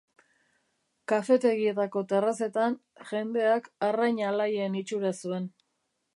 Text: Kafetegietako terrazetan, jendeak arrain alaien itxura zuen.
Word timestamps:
Kafetegietako 1.11 2.03
terrazetan, 2.13 2.79
jendeak 3.11 3.71
arrain 3.91 4.27
alaien 4.33 4.81
itxura 4.83 5.15
zuen. 5.23 5.49